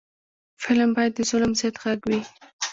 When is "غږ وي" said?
1.83-2.21